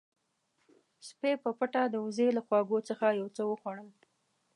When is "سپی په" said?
1.07-1.49